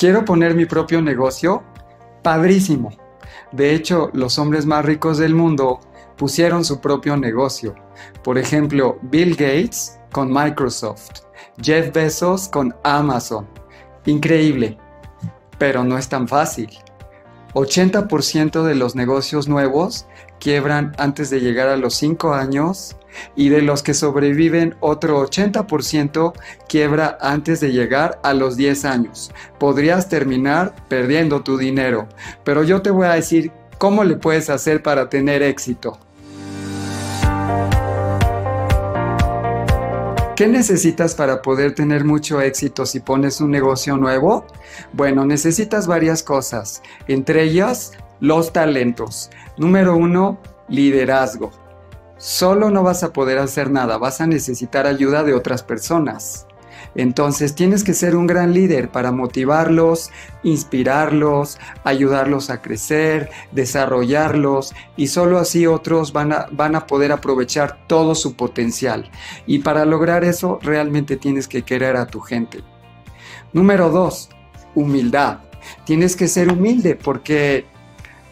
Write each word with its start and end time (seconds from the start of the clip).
¿Quiero 0.00 0.24
poner 0.24 0.54
mi 0.54 0.64
propio 0.64 1.02
negocio? 1.02 1.62
Padrísimo. 2.22 2.88
De 3.52 3.74
hecho, 3.74 4.08
los 4.14 4.38
hombres 4.38 4.64
más 4.64 4.82
ricos 4.82 5.18
del 5.18 5.34
mundo 5.34 5.78
pusieron 6.16 6.64
su 6.64 6.80
propio 6.80 7.18
negocio. 7.18 7.74
Por 8.24 8.38
ejemplo, 8.38 8.98
Bill 9.02 9.32
Gates 9.32 10.00
con 10.10 10.32
Microsoft, 10.32 11.24
Jeff 11.60 11.92
Bezos 11.92 12.48
con 12.48 12.74
Amazon. 12.82 13.46
Increíble, 14.06 14.78
pero 15.58 15.84
no 15.84 15.98
es 15.98 16.08
tan 16.08 16.26
fácil. 16.26 16.70
80% 17.54 18.62
de 18.62 18.74
los 18.74 18.94
negocios 18.94 19.48
nuevos 19.48 20.06
quiebran 20.38 20.92
antes 20.98 21.30
de 21.30 21.40
llegar 21.40 21.68
a 21.68 21.76
los 21.76 21.94
5 21.94 22.34
años 22.34 22.96
y 23.36 23.48
de 23.48 23.62
los 23.62 23.82
que 23.82 23.94
sobreviven 23.94 24.76
otro 24.80 25.20
80% 25.24 26.32
quiebra 26.68 27.18
antes 27.20 27.60
de 27.60 27.72
llegar 27.72 28.20
a 28.22 28.34
los 28.34 28.56
10 28.56 28.84
años. 28.84 29.32
Podrías 29.58 30.08
terminar 30.08 30.74
perdiendo 30.88 31.42
tu 31.42 31.58
dinero, 31.58 32.08
pero 32.44 32.62
yo 32.62 32.82
te 32.82 32.90
voy 32.90 33.06
a 33.06 33.14
decir 33.14 33.52
cómo 33.78 34.04
le 34.04 34.16
puedes 34.16 34.50
hacer 34.50 34.82
para 34.82 35.08
tener 35.08 35.42
éxito. 35.42 35.98
¿Qué 40.40 40.48
necesitas 40.48 41.14
para 41.14 41.42
poder 41.42 41.74
tener 41.74 42.02
mucho 42.06 42.40
éxito 42.40 42.86
si 42.86 43.00
pones 43.00 43.42
un 43.42 43.50
negocio 43.50 43.98
nuevo? 43.98 44.46
Bueno, 44.94 45.26
necesitas 45.26 45.86
varias 45.86 46.22
cosas, 46.22 46.82
entre 47.08 47.42
ellas 47.42 47.92
los 48.20 48.50
talentos. 48.50 49.28
Número 49.58 49.94
uno, 49.96 50.40
liderazgo. 50.66 51.50
Solo 52.16 52.70
no 52.70 52.82
vas 52.82 53.02
a 53.02 53.12
poder 53.12 53.36
hacer 53.36 53.70
nada, 53.70 53.98
vas 53.98 54.22
a 54.22 54.26
necesitar 54.26 54.86
ayuda 54.86 55.24
de 55.24 55.34
otras 55.34 55.62
personas. 55.62 56.46
Entonces 56.94 57.54
tienes 57.54 57.84
que 57.84 57.94
ser 57.94 58.16
un 58.16 58.26
gran 58.26 58.52
líder 58.52 58.90
para 58.90 59.12
motivarlos, 59.12 60.10
inspirarlos, 60.42 61.58
ayudarlos 61.84 62.50
a 62.50 62.62
crecer, 62.62 63.30
desarrollarlos 63.52 64.74
y 64.96 65.08
solo 65.08 65.38
así 65.38 65.66
otros 65.66 66.12
van 66.12 66.32
a, 66.32 66.46
van 66.50 66.74
a 66.74 66.86
poder 66.86 67.12
aprovechar 67.12 67.86
todo 67.86 68.14
su 68.14 68.34
potencial. 68.34 69.10
Y 69.46 69.60
para 69.60 69.84
lograr 69.84 70.24
eso 70.24 70.58
realmente 70.62 71.16
tienes 71.16 71.48
que 71.48 71.62
querer 71.62 71.96
a 71.96 72.06
tu 72.06 72.20
gente. 72.20 72.62
Número 73.52 73.90
dos, 73.90 74.30
humildad. 74.74 75.38
Tienes 75.84 76.16
que 76.16 76.28
ser 76.28 76.50
humilde 76.50 76.96
porque 76.96 77.66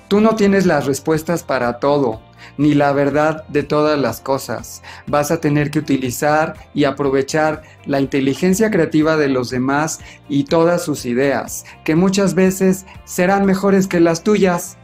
tú 0.08 0.20
no 0.20 0.34
tienes 0.34 0.66
las 0.66 0.86
respuestas 0.86 1.42
para 1.42 1.78
todo 1.78 2.27
ni 2.56 2.74
la 2.74 2.92
verdad 2.92 3.46
de 3.48 3.62
todas 3.62 3.98
las 3.98 4.20
cosas. 4.20 4.82
Vas 5.06 5.30
a 5.30 5.40
tener 5.40 5.70
que 5.70 5.78
utilizar 5.78 6.54
y 6.74 6.84
aprovechar 6.84 7.62
la 7.86 8.00
inteligencia 8.00 8.70
creativa 8.70 9.16
de 9.16 9.28
los 9.28 9.50
demás 9.50 10.00
y 10.28 10.44
todas 10.44 10.82
sus 10.82 11.06
ideas, 11.06 11.64
que 11.84 11.96
muchas 11.96 12.34
veces 12.34 12.86
serán 13.04 13.44
mejores 13.44 13.86
que 13.86 14.00
las 14.00 14.22
tuyas. 14.22 14.78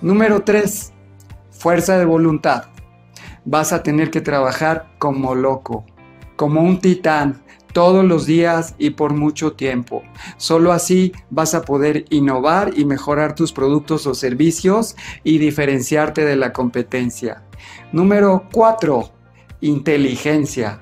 Número 0.00 0.42
3. 0.42 0.92
Fuerza 1.50 1.98
de 1.98 2.04
voluntad. 2.04 2.64
Vas 3.44 3.72
a 3.72 3.82
tener 3.82 4.10
que 4.10 4.20
trabajar 4.20 4.90
como 4.98 5.34
loco, 5.34 5.84
como 6.36 6.62
un 6.62 6.80
titán, 6.80 7.42
todos 7.72 8.04
los 8.04 8.26
días 8.26 8.74
y 8.78 8.90
por 8.90 9.12
mucho 9.14 9.52
tiempo. 9.52 10.02
Solo 10.36 10.72
así 10.72 11.12
vas 11.30 11.54
a 11.54 11.62
poder 11.62 12.04
innovar 12.10 12.72
y 12.76 12.84
mejorar 12.84 13.34
tus 13.34 13.52
productos 13.52 14.06
o 14.06 14.14
servicios 14.14 14.96
y 15.24 15.38
diferenciarte 15.38 16.24
de 16.24 16.36
la 16.36 16.52
competencia. 16.52 17.42
Número 17.92 18.46
4. 18.52 19.10
Inteligencia. 19.60 20.80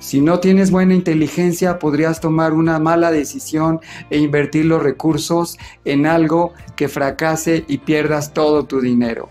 Si 0.00 0.20
no 0.20 0.40
tienes 0.40 0.70
buena 0.70 0.94
inteligencia, 0.94 1.78
podrías 1.78 2.20
tomar 2.20 2.52
una 2.52 2.78
mala 2.78 3.10
decisión 3.10 3.80
e 4.10 4.18
invertir 4.18 4.66
los 4.66 4.82
recursos 4.82 5.56
en 5.84 6.06
algo 6.06 6.52
que 6.76 6.88
fracase 6.88 7.64
y 7.68 7.78
pierdas 7.78 8.34
todo 8.34 8.64
tu 8.64 8.80
dinero. 8.80 9.28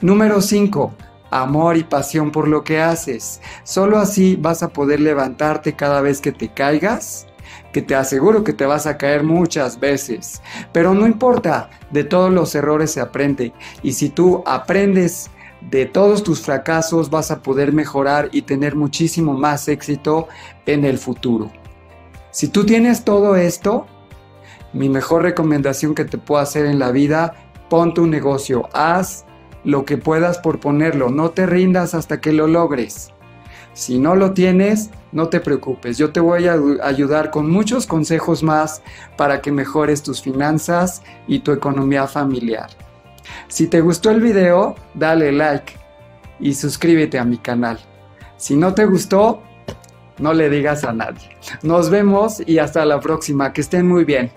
Número 0.00 0.40
5 0.40 0.92
amor 1.32 1.76
y 1.76 1.84
pasión 1.84 2.30
por 2.30 2.46
lo 2.46 2.62
que 2.62 2.80
haces. 2.80 3.40
Solo 3.64 3.98
así 3.98 4.36
vas 4.36 4.62
a 4.62 4.68
poder 4.68 5.00
levantarte 5.00 5.74
cada 5.74 6.00
vez 6.00 6.20
que 6.20 6.30
te 6.30 6.48
caigas, 6.48 7.26
que 7.72 7.82
te 7.82 7.94
aseguro 7.94 8.44
que 8.44 8.52
te 8.52 8.66
vas 8.66 8.86
a 8.86 8.96
caer 8.96 9.24
muchas 9.24 9.80
veces. 9.80 10.42
Pero 10.72 10.94
no 10.94 11.06
importa, 11.06 11.70
de 11.90 12.04
todos 12.04 12.32
los 12.32 12.54
errores 12.54 12.92
se 12.92 13.00
aprende. 13.00 13.52
Y 13.82 13.92
si 13.92 14.10
tú 14.10 14.42
aprendes 14.46 15.30
de 15.70 15.86
todos 15.86 16.22
tus 16.22 16.40
fracasos, 16.40 17.10
vas 17.10 17.30
a 17.30 17.42
poder 17.42 17.72
mejorar 17.72 18.28
y 18.32 18.42
tener 18.42 18.76
muchísimo 18.76 19.34
más 19.34 19.68
éxito 19.68 20.28
en 20.66 20.84
el 20.84 20.98
futuro. 20.98 21.50
Si 22.30 22.48
tú 22.48 22.64
tienes 22.64 23.04
todo 23.04 23.36
esto, 23.36 23.86
mi 24.72 24.88
mejor 24.88 25.22
recomendación 25.22 25.94
que 25.94 26.04
te 26.04 26.18
puedo 26.18 26.40
hacer 26.40 26.66
en 26.66 26.78
la 26.78 26.90
vida, 26.90 27.34
pon 27.68 27.94
tu 27.94 28.06
negocio, 28.06 28.68
haz 28.72 29.24
lo 29.64 29.84
que 29.84 29.98
puedas 29.98 30.38
por 30.38 30.60
ponerlo, 30.60 31.10
no 31.10 31.30
te 31.30 31.46
rindas 31.46 31.94
hasta 31.94 32.20
que 32.20 32.32
lo 32.32 32.46
logres. 32.46 33.10
Si 33.74 33.98
no 33.98 34.16
lo 34.16 34.32
tienes, 34.32 34.90
no 35.12 35.28
te 35.28 35.40
preocupes, 35.40 35.96
yo 35.96 36.12
te 36.12 36.20
voy 36.20 36.46
a 36.46 36.56
ayudar 36.82 37.30
con 37.30 37.50
muchos 37.50 37.86
consejos 37.86 38.42
más 38.42 38.82
para 39.16 39.40
que 39.40 39.50
mejores 39.50 40.02
tus 40.02 40.20
finanzas 40.20 41.02
y 41.26 41.40
tu 41.40 41.52
economía 41.52 42.06
familiar. 42.06 42.68
Si 43.48 43.66
te 43.66 43.80
gustó 43.80 44.10
el 44.10 44.20
video, 44.20 44.74
dale 44.94 45.32
like 45.32 45.74
y 46.38 46.54
suscríbete 46.54 47.18
a 47.18 47.24
mi 47.24 47.38
canal. 47.38 47.78
Si 48.36 48.56
no 48.56 48.74
te 48.74 48.84
gustó, 48.84 49.42
no 50.18 50.34
le 50.34 50.50
digas 50.50 50.84
a 50.84 50.92
nadie. 50.92 51.36
Nos 51.62 51.88
vemos 51.88 52.42
y 52.44 52.58
hasta 52.58 52.84
la 52.84 53.00
próxima, 53.00 53.52
que 53.52 53.60
estén 53.60 53.88
muy 53.88 54.04
bien. 54.04 54.30